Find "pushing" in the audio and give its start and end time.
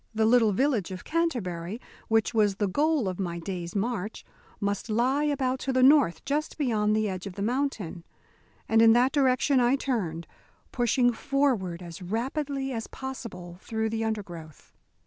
10.71-11.13